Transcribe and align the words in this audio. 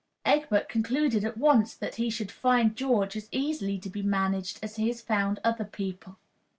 Egbert 0.25 0.67
concluded 0.67 1.23
at 1.23 1.37
once 1.37 1.75
that 1.75 1.97
he 1.97 2.09
should 2.09 2.31
find 2.31 2.75
George 2.75 3.15
as 3.15 3.27
easily 3.31 3.77
to 3.77 3.87
be 3.87 4.01
managed 4.01 4.57
as 4.63 4.77
he 4.77 4.87
had 4.87 4.97
found 4.99 5.39
other 5.45 5.63
people. 5.63 6.17